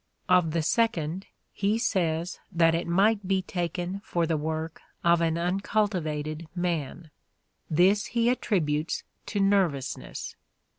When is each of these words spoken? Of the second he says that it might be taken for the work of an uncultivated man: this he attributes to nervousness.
Of 0.27 0.49
the 0.49 0.63
second 0.63 1.27
he 1.53 1.77
says 1.77 2.39
that 2.51 2.73
it 2.73 2.87
might 2.87 3.27
be 3.27 3.43
taken 3.43 3.99
for 4.03 4.25
the 4.25 4.35
work 4.35 4.81
of 5.03 5.21
an 5.21 5.37
uncultivated 5.37 6.47
man: 6.55 7.11
this 7.69 8.07
he 8.07 8.27
attributes 8.27 9.03
to 9.27 9.39
nervousness. 9.39 10.35